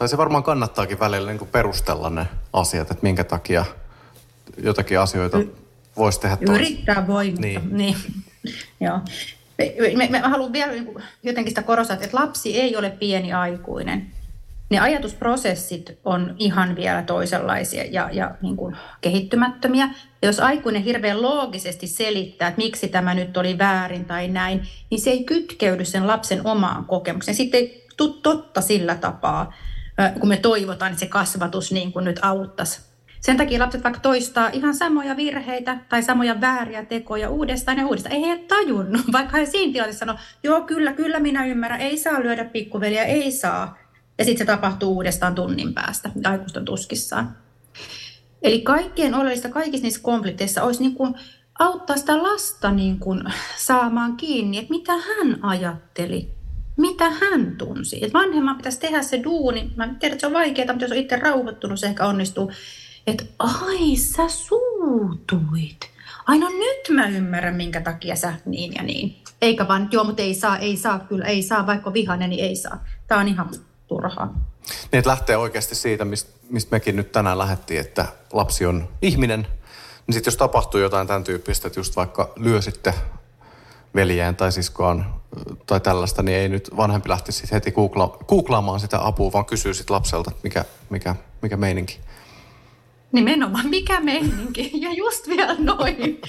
[0.00, 3.64] tai se varmaan kannattaakin välillä niin kuin perustella ne asiat, että minkä takia
[4.62, 5.48] jotakin asioita y-
[5.96, 6.54] voisi tehdä toisin.
[6.54, 7.76] Yrittää voimata, niin.
[7.76, 7.96] niin.
[8.80, 9.00] Joo.
[9.96, 14.06] Mä, mä haluan vielä niin jotenkin sitä korostaa, että lapsi ei ole pieni aikuinen.
[14.70, 19.94] Ne ajatusprosessit on ihan vielä toisenlaisia ja, ja niin kuin kehittymättömiä.
[20.22, 25.00] Ja jos aikuinen hirveän loogisesti selittää, että miksi tämä nyt oli väärin tai näin, niin
[25.00, 27.34] se ei kytkeydy sen lapsen omaan kokemukseen.
[27.34, 29.52] Sitten ei tule totta sillä tapaa
[30.20, 32.80] kun me toivotaan, että se kasvatus niin kuin nyt auttaisi.
[33.20, 38.14] Sen takia lapset vaikka toistaa ihan samoja virheitä tai samoja vääriä tekoja uudestaan ja uudestaan.
[38.14, 42.20] Ei he tajunnut, vaikka he siinä tilanteessa sanoo, joo kyllä, kyllä minä ymmärrän, ei saa
[42.20, 43.78] lyödä pikkuveliä, ei saa.
[44.18, 47.36] Ja sitten se tapahtuu uudestaan tunnin päästä, aikuisten tuskissaan.
[48.42, 51.14] Eli kaikkien oleellista kaikissa niissä konflikteissa olisi niin kuin
[51.58, 53.22] auttaa sitä lasta niin kuin
[53.56, 56.40] saamaan kiinni, että mitä hän ajatteli
[56.76, 58.04] mitä hän tunsi.
[58.04, 59.70] Et vanhemman pitäisi tehdä se duuni.
[59.76, 62.52] Mä tiedän, että se on vaikeaa, mutta jos on itse rauhoittunut, se ehkä onnistuu.
[63.06, 65.90] Että ai, sä suutuit.
[66.26, 69.16] Ai no nyt mä ymmärrän, minkä takia sä niin ja niin.
[69.42, 72.56] Eikä vaan, joo, mutta ei saa, ei saa, kyllä ei saa, vaikka vihainen, niin ei
[72.56, 72.84] saa.
[73.06, 73.50] Tämä on ihan
[73.86, 74.34] turhaa.
[74.92, 79.46] Niin, lähtee oikeasti siitä, mistä, mistä mekin nyt tänään lähdettiin, että lapsi on ihminen.
[80.06, 82.94] Niin sitten jos tapahtuu jotain tämän tyyppistä, että just vaikka lyö sitten
[83.94, 85.04] veljeen tai siskoon
[85.66, 89.94] tai tällaista, niin ei nyt vanhempi lähtisi heti googla- googlaamaan sitä apua, vaan kysyy sitten
[89.94, 92.00] lapselta, mikä, mikä, mikä meininki.
[93.12, 94.70] Nimenomaan, mikä meininki?
[94.84, 96.20] Ja just vielä noin.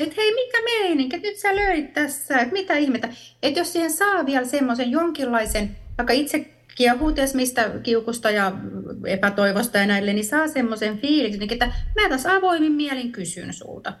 [0.00, 1.18] Että hei, mikä meininki?
[1.18, 3.08] Nyt sä löit tässä, että mitä ihmettä.
[3.42, 8.52] Että jos siihen saa vielä semmoisen jonkinlaisen, vaikka itse kiehuutes mistä kiukusta ja
[9.06, 13.92] epätoivosta ja näille, niin saa semmoisen fiiliksen, että mä taas avoimin mielin kysyn sulta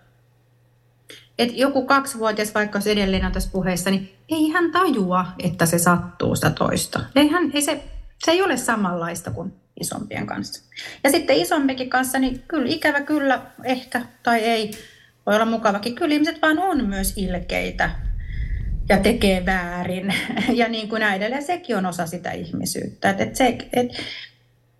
[1.38, 5.78] että joku kaksivuotias, vaikka se edelleen on tässä puheessa, niin ei hän tajua, että se
[5.78, 7.00] sattuu sitä toista.
[7.16, 7.84] Ei, hän, ei se,
[8.24, 10.62] se ei ole samanlaista kuin isompien kanssa.
[11.04, 14.70] Ja sitten isompikin kanssa, niin kyllä ikävä kyllä ehkä tai ei,
[15.26, 15.94] voi olla mukavakin.
[15.94, 17.90] Kyllä ihmiset vaan on myös ilkeitä
[18.88, 20.14] ja tekee väärin.
[20.52, 23.10] Ja niin kuin edelleen, sekin on osa sitä ihmisyyttä.
[23.10, 23.88] Että et se, et,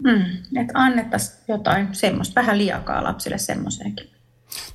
[0.03, 0.25] mm,
[0.61, 4.11] et annettaisiin jotain semmoista, vähän liakaa lapsille semmoiseenkin.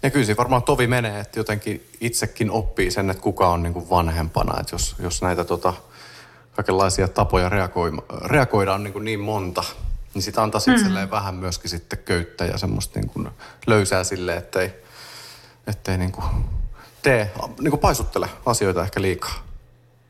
[0.03, 3.73] Ja kyllä se varmaan tovi menee, että jotenkin itsekin oppii sen, että kuka on niin
[3.73, 4.59] kuin vanhempana.
[4.59, 5.73] Että jos, jos näitä tota,
[6.55, 9.63] kaikenlaisia tapoja reagoida, reagoida on niin, kuin niin monta,
[10.13, 10.73] niin sitä antaa mm.
[10.73, 13.29] itselleen vähän myöskin sitten köyttä ja semmoista niin kuin
[13.67, 14.73] löysää sille, ettei,
[15.67, 16.25] ettei niin kuin
[17.01, 19.49] tee, niin kuin paisuttele asioita ehkä liikaa.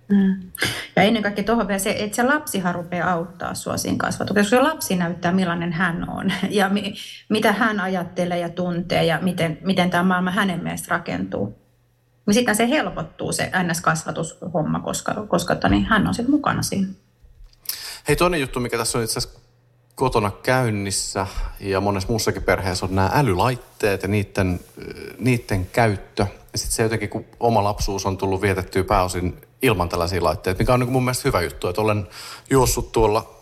[0.09, 0.51] Mm.
[0.95, 4.49] Ja ennen kaikkea tuohon vielä se, että se lapsihan rupeaa auttaa sua siinä kasvatuksessa.
[4.49, 6.93] Se lapsi näyttää, millainen hän on ja mi,
[7.29, 11.59] mitä hän ajattelee ja tuntee ja miten, miten tämä maailma hänen mielestä rakentuu.
[12.25, 16.87] Niin sitten se helpottuu se NS-kasvatushomma, koska, koska niin hän on sitten mukana siinä.
[18.07, 19.39] Hei, toinen juttu, mikä tässä on itse asiassa
[19.99, 21.27] kotona käynnissä
[21.59, 24.59] ja monessa muussakin perheessä on nämä älylaitteet ja niiden,
[25.19, 26.25] niiden käyttö.
[26.51, 30.73] Ja sitten se jotenkin, kun oma lapsuus on tullut vietettyä pääosin ilman tällaisia laitteita, mikä
[30.73, 32.07] on niin mun mielestä hyvä juttu, että olen
[32.49, 33.41] juossut tuolla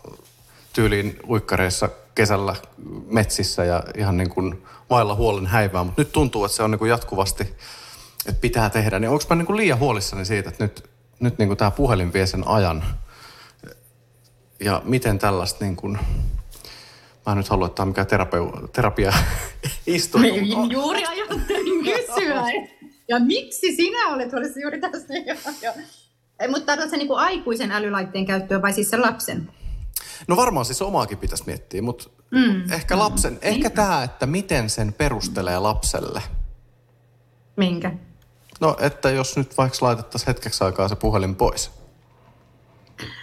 [0.72, 2.56] tyyliin uikkareissa kesällä
[3.10, 6.78] metsissä ja ihan niin kuin vailla huolen häivää, mutta nyt tuntuu, että se on niin
[6.78, 7.44] kuin jatkuvasti,
[8.26, 8.98] että pitää tehdä.
[8.98, 10.90] Niin onko mä niin kuin liian huolissani siitä, että nyt,
[11.20, 12.84] nyt niin kuin tämä puhelin vie sen ajan
[14.60, 15.98] ja miten tällaista niin kuin,
[17.28, 18.40] mä en nyt halua, että tämä on mikään terapia,
[18.76, 19.12] terapia
[19.86, 20.18] istu.
[20.70, 22.42] Juuri ajattelin kysyä,
[23.08, 25.14] ja miksi sinä olet huolissa juuri tästä?
[26.48, 29.50] Mutta tarkoitatko niin aikuisen älylaitteen käyttöä vai siis sen lapsen?
[30.28, 32.72] No varmaan siis omaakin pitäisi miettiä, mutta mm.
[32.72, 33.38] ehkä lapsen, mm.
[33.42, 36.22] ehkä tämä, että miten sen perustelee lapselle.
[37.56, 37.92] Minkä?
[38.60, 41.70] No, että jos nyt vaikka laitettaisiin hetkeksi aikaa se puhelin pois.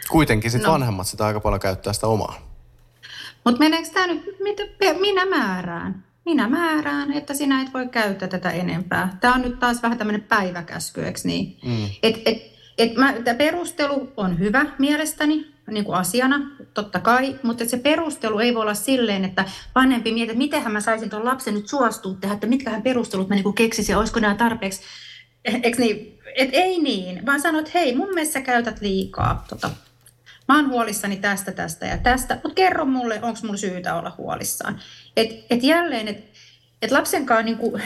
[0.09, 0.73] Kuitenkin sitten no.
[0.73, 2.54] vanhemmat sitä aika paljon käyttää sitä omaa.
[3.45, 4.63] Mutta meneekö tämä nyt, mitä
[4.99, 6.05] minä määrään?
[6.25, 9.17] minä määrään, että sinä et voi käyttää tätä enempää.
[9.21, 11.57] Tämä on nyt taas vähän tämmöinen päiväkäsky, eikö niin?
[11.65, 11.89] Mm.
[12.03, 12.37] Et, et,
[12.77, 16.41] et mä, perustelu on hyvä mielestäni, niin kuin asiana,
[16.73, 20.81] totta kai, mutta se perustelu ei voi olla silleen, että vanhempi mietit, että mitenhän mä
[20.81, 24.35] saisin tuon lapsen nyt suostua tehdä, että mitkähän perustelut mä niin keksisin ja olisiko nämä
[24.35, 24.81] tarpeeksi.
[25.63, 26.19] Eikö niin?
[26.35, 29.45] Et ei niin, vaan sanot, että hei, mun mielestä sä käytät liikaa.
[29.49, 29.69] Tota,
[30.47, 34.79] mä oon huolissani tästä, tästä ja tästä, mutta kerro mulle, onko mulla syytä olla huolissaan.
[35.17, 36.35] Et, et jälleen, että
[36.81, 37.81] et lapsen kanssa, niin kuin,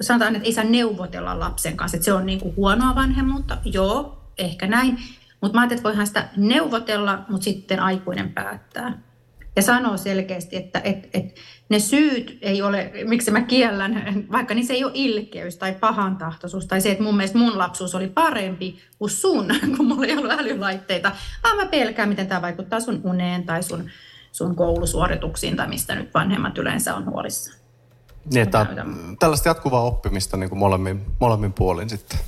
[0.00, 3.58] sanotaan, että ei saa neuvotella lapsen kanssa, että se on niin kuin huonoa vanhemmuutta.
[3.64, 4.98] Joo, ehkä näin.
[5.40, 8.98] Mutta mä ajattelin, että voihan sitä neuvotella, mutta sitten aikuinen päättää.
[9.58, 11.34] Ja sanoo selkeästi, että et, et
[11.68, 16.66] ne syyt ei ole, miksi mä kiellän, vaikka niin se ei ole ilkeys tai pahantahtoisuus
[16.66, 20.30] tai se, että mun mielestä mun lapsuus oli parempi kuin sun, kun mulla ei ollut
[20.30, 21.12] älylaitteita.
[21.42, 23.90] Vaan mä pelkään, miten tämä vaikuttaa sun uneen tai sun,
[24.32, 27.58] sun koulusuorituksiin tai mistä nyt vanhemmat yleensä on huolissaan.
[28.32, 28.66] Niin, että
[29.18, 32.18] tällaista jatkuvaa oppimista niin kuin molemmin, molemmin puolin sitten.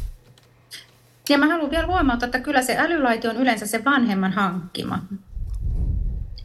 [1.28, 4.98] Ja mä haluan vielä huomauttaa, että kyllä se älylaite on yleensä se vanhemman hankkima.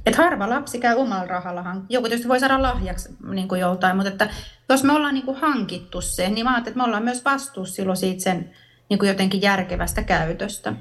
[0.06, 1.76] Että harva lapsi käy omalla rahalla.
[1.90, 4.30] Joku tietysti voi saada lahjaksi niin kuin joltain, mutta että
[4.70, 7.98] jos me ollaan niin kuin hankittu se, niin mä että me ollaan myös vastuussa silloin
[7.98, 8.52] siitä sen
[8.90, 10.74] niin kuin jotenkin järkevästä käytöstä.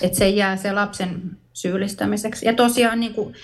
[0.00, 2.46] Että se jää se lapsen syyllistämiseksi.
[2.46, 3.34] Ja tosiaan niin kuin,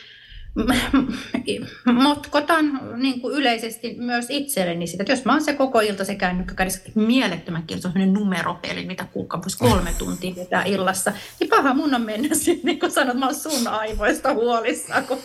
[1.93, 6.15] motkotan niin kuin yleisesti myös itselleni sitä, että jos mä oon se koko ilta se
[6.15, 11.51] kännykkä kädessä mielettömän kieltä, se on numero-peli, mitä kuukka voisi kolme tuntia vetää illassa, niin
[11.51, 15.19] paha mun on mennä sinne, niin kun sanot, mä oon sun aivoista huolissa, kun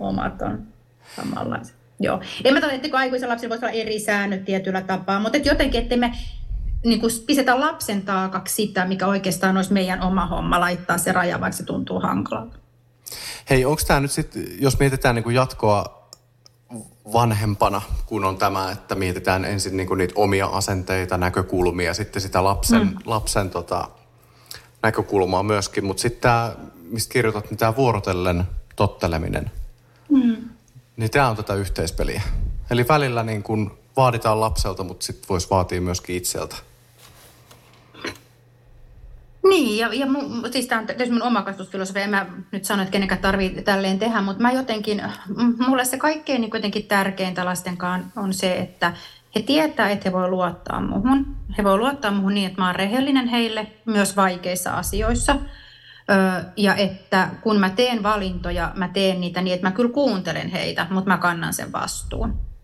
[0.00, 0.66] omat on
[1.16, 1.76] samanlaiset.
[2.00, 2.20] Joo.
[2.44, 5.82] En mä tarvitse, että aikuisen lapsilla voisi olla eri säännöt tietyllä tapaa, mutta et jotenkin,
[5.82, 6.12] että me
[6.84, 11.40] niin kuin pistetä lapsen taakaksi sitä, mikä oikeastaan olisi meidän oma homma, laittaa se raja,
[11.40, 12.65] vaikka se tuntuu hankalalta.
[13.50, 16.08] Hei, onko tämä nyt sitten, jos mietitään niin kuin jatkoa
[17.12, 22.44] vanhempana, kun on tämä, että mietitään ensin niin kuin niitä omia asenteita, näkökulmia, sitten sitä
[22.44, 22.96] lapsen, mm.
[23.04, 23.88] lapsen tota,
[24.82, 28.44] näkökulmaa myöskin, mutta sitten tämä, mistä kirjoitat, niin tämä vuorotellen
[28.76, 29.50] totteleminen,
[30.08, 30.36] mm.
[30.96, 32.22] niin tämä on tätä yhteispeliä.
[32.70, 36.56] Eli välillä niin kuin vaaditaan lapselta, mutta sitten voisi vaatia myöskin itseltä.
[39.48, 42.82] Niin, ja, ja mun, siis tämä on tietysti mun oma kasvatusfilosofia, en mä nyt sano,
[42.82, 45.02] että kenenkään tarvitsee tälleen tehdä, mutta mä jotenkin,
[45.66, 48.92] mulle se kaikkein niin kuitenkin tärkeintä lastenkaan on se, että
[49.34, 51.36] he tietää, että he voi luottaa muhun.
[51.58, 55.36] He voi luottaa muhun niin, että mä oon rehellinen heille myös vaikeissa asioissa.
[56.56, 60.86] ja että kun mä teen valintoja, mä teen niitä niin, että mä kyllä kuuntelen heitä,
[60.90, 62.55] mutta mä kannan sen vastuun.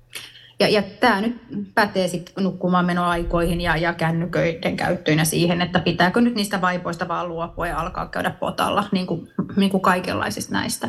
[0.62, 1.37] Ja, ja tämä nyt
[1.75, 7.29] pätee sitten nukkumaan menoaikoihin ja, ja kännyköiden käyttöinä siihen, että pitääkö nyt niistä vaipoista vaan
[7.29, 10.88] luopua ja alkaa käydä potalla, niin kuin, niin kuin kaikenlaisista näistä.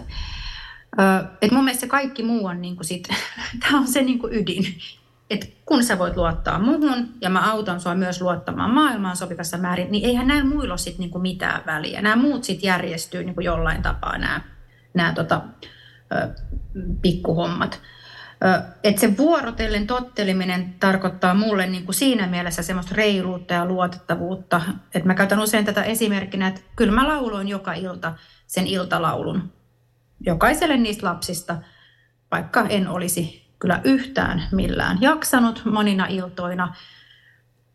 [0.99, 3.07] Ö, et mun mielestä kaikki muu on niin kuin sit,
[3.61, 4.65] tämä on se niin kuin ydin.
[5.29, 9.91] Et kun sä voit luottaa muuhun ja mä autan sua myös luottamaan maailmaan sopivassa määrin,
[9.91, 12.01] niin eihän näillä muilla ole sit niinku mitään väliä.
[12.01, 14.41] Nämä muut sitten järjestyy niinku jollain tapaa nämä,
[14.93, 15.41] nämä tota,
[17.01, 17.81] pikkuhommat.
[18.83, 24.61] Että se vuorotellen totteleminen tarkoittaa mulle niin kuin siinä mielessä semmoista reiluutta ja luotettavuutta.
[24.95, 28.13] Että mä käytän usein tätä esimerkkinä, että kyllä mä lauloin joka ilta
[28.47, 29.53] sen iltalaulun
[30.25, 31.57] jokaiselle niistä lapsista,
[32.31, 36.75] vaikka en olisi kyllä yhtään millään jaksanut monina iltoina.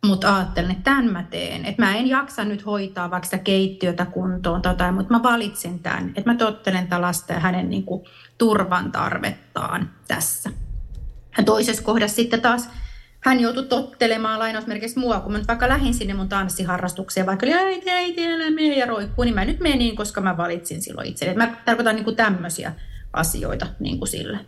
[0.07, 1.65] Mutta ajattelen, että tämän mä teen.
[1.65, 6.09] Että mä en jaksa nyt hoitaa vaikka sitä keittiötä kuntoon tai mutta mä valitsen tämän.
[6.09, 8.05] Että mä tottelen tätä lasta ja hänen niin kuin,
[8.39, 10.51] turvan tarvettaan tässä.
[11.39, 12.69] Ja toisessa kohdassa sitten taas
[13.21, 17.55] hän joutui tottelemaan lainausmerkeissä mua, kun mä nyt vaikka lähdin sinne mun tanssiharrastukseen, vaikka oli
[17.55, 21.35] äiti, äiti, älä mene ja roikkuu, niin mä nyt menin, koska mä valitsin silloin itse.
[21.35, 22.73] Mä tarkoitan niin kuin tämmöisiä
[23.13, 24.39] asioita niin kuin sille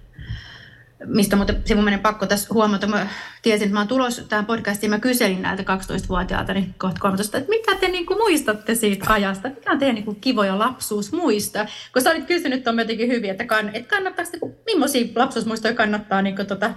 [1.07, 3.07] mistä muuten semmoinen pakko tässä huomata, mä
[3.43, 7.51] tiesin, että mä oon tulossa tähän podcastiin, mä kyselin näiltä 12-vuotiaalta, niin kohta 13, että
[7.51, 12.03] mitä te niin kuin muistatte siitä ajasta, mikä on teidän niin kuin kivoja lapsuusmuista, kun
[12.03, 16.37] sä olit kysynyt on jotenkin hyvin, että, kann, että kannattaako, niin millaisia lapsuusmuistoja kannattaa niin
[16.37, 16.71] kuin, tota,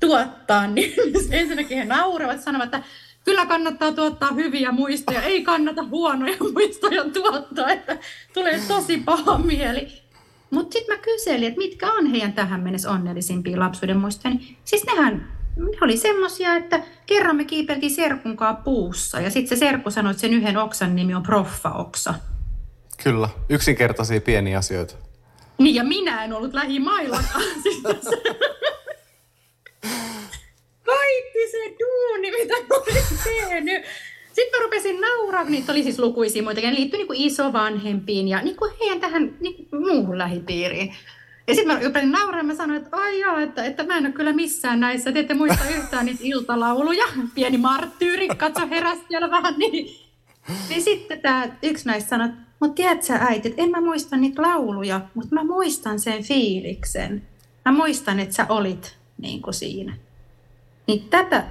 [0.00, 0.94] tuottaa, niin
[1.30, 2.82] ensinnäkin he nauravat, sanovat, että
[3.24, 7.98] kyllä kannattaa tuottaa hyviä muistoja, ei kannata huonoja muistoja tuottaa, että
[8.34, 10.05] tulee tosi paha mieli.
[10.50, 14.34] Mutta sitten mä kyselin, että mitkä on heidän tähän mennessä onnellisimpia lapsuuden muistoja.
[14.34, 19.60] Niin, siis nehän ne oli semmoisia, että kerran me kiipeltiin serkunkaan puussa ja sitten se
[19.60, 22.14] serkku sanoi, että sen yhden oksan nimi on proffa-oksa.
[23.02, 24.94] Kyllä, yksinkertaisia pieniä asioita.
[25.58, 27.42] Niin ja minä en ollut lähimaillakaan.
[30.86, 33.84] Kaikki se duuni, mitä olin tehnyt.
[34.36, 38.56] Sitten mä rupesin nauraa, niitä oli siis lukuisia muitakin, ne liittyi niin isovanhempiin ja niin
[38.56, 40.94] kuin heidän tähän niin kuin muuhun lähipiiriin.
[41.48, 44.12] Ja sitten mä rupesin nauramaan, mä sanoin, että ai jaa, että, että mä en ole
[44.12, 47.04] kyllä missään näissä, te ette muista yhtään niitä iltalauluja.
[47.34, 49.96] Pieni marttyyri, katso heräsi siellä vähän niin.
[50.68, 52.28] Niin sitten tämä yksi näistä sanoi,
[52.60, 57.22] mutta tiedätkö äiti, että en mä muista niitä lauluja, mutta mä muistan sen fiiliksen.
[57.64, 59.96] Mä muistan, että sä olit niin kuin siinä.
[60.86, 61.44] Niin tätä,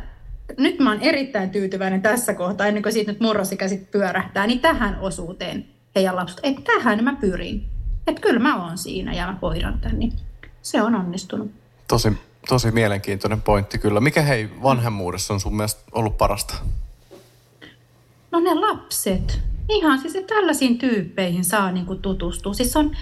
[0.58, 4.60] nyt mä oon erittäin tyytyväinen tässä kohtaa, ennen kuin siitä nyt murrosikä sitten pyörähtää, niin
[4.60, 7.66] tähän osuuteen heidän lapset, että tähän mä pyrin.
[8.08, 10.14] Että kyllä mä oon siinä ja mä hoidan tämän, niin
[10.62, 11.52] se on onnistunut.
[11.88, 12.14] Tosi,
[12.48, 14.00] tosi mielenkiintoinen pointti kyllä.
[14.00, 16.56] Mikä hei vanhemmuudessa on sun mielestä ollut parasta?
[18.32, 19.40] No ne lapset.
[19.70, 22.54] Ihan siis että tällaisiin tyyppeihin saa niin kuin tutustua.
[22.54, 22.96] Siis on,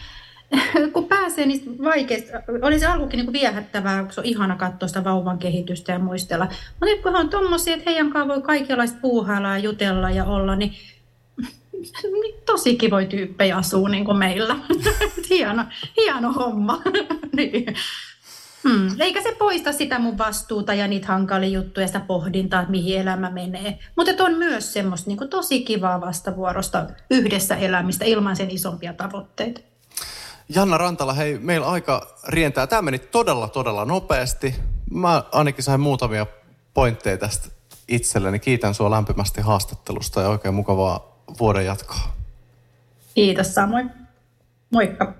[0.94, 5.04] kun pääsee niistä vaikeista, oli se alkukin niin viehättävää, kun se on ihana katsoa sitä
[5.04, 6.46] vauvan kehitystä ja muistella.
[6.46, 10.56] Mutta nyt kun on tommosia, että heidän kanssa voi kaikenlaista puuhailla ja jutella ja olla,
[10.56, 10.74] niin
[12.46, 14.56] tosi kivoja tyyppejä asuu niin kuin meillä.
[15.30, 15.66] hieno,
[15.98, 16.82] hieno homma.
[17.38, 17.76] niin.
[18.70, 18.88] Hmm.
[19.00, 23.30] Eikä se poista sitä mun vastuuta ja niitä hankalia juttuja, sitä pohdintaa, että mihin elämä
[23.30, 23.80] menee.
[23.96, 29.73] Mutta on myös semmoista niin tosi kivaa vastavuorosta yhdessä elämistä ilman sen isompia tavoitteita.
[30.56, 32.68] Janna Rantala, hei, meillä aika rientää.
[32.68, 34.56] Tämä meni todella, todella nopeasti.
[34.92, 36.26] Mä ainakin sain muutamia
[36.74, 37.50] pointteja tästä
[37.88, 38.40] itselleni.
[38.40, 42.14] Kiitän sua lämpimästi haastattelusta ja oikein mukavaa vuoden jatkoa.
[43.16, 43.92] Kiitos samoin.
[44.70, 45.14] Moikka.